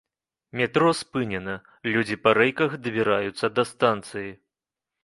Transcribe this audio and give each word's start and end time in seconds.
Метро 0.61 0.93
спынена, 1.01 1.55
людзі 1.93 2.19
па 2.25 2.35
рэйках 2.41 2.71
дабіраюцца 2.89 3.55
да 3.61 3.69
станцыі. 3.75 4.31